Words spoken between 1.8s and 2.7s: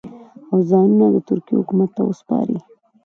ته وسپاري.